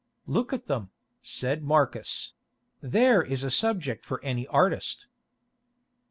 [0.25, 0.89] "Look at them,"
[1.21, 2.33] said Marcus;
[2.81, 5.05] "there is a subject for any artist."